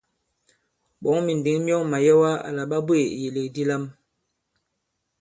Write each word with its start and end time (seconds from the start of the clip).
Ɓɔ̌ŋ 1.01 1.17
mìndǐŋ 1.25 1.57
myɔŋ 1.65 1.81
màyɛwa 1.91 2.29
àla 2.47 2.63
ɓa 2.71 2.77
bweè 2.87 3.03
ìyèlèk 3.15 3.47
di 3.55 3.63
lam. 3.69 3.83